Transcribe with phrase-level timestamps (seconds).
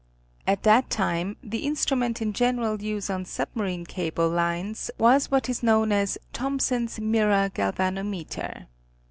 [0.47, 5.47] At that time the instru ment in general use on submarine cable lines was what
[5.47, 8.65] is known as Thompson's mirror galvanometer.